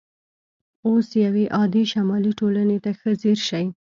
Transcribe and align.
اوس 0.87 1.07
یوې 1.25 1.45
عادي 1.57 1.83
شمالي 1.91 2.31
ټولنې 2.39 2.77
ته 2.83 2.91
ښه 2.99 3.11
ځیر 3.21 3.39
شئ 3.47 3.65